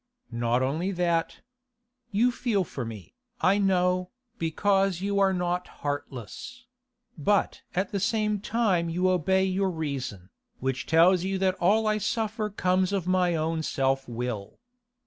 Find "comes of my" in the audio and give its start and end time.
12.49-13.35